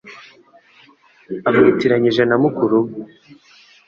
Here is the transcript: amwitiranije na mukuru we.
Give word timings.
amwitiranije 1.47 2.23
na 2.25 2.35
mukuru 2.43 2.77
we. 2.85 2.93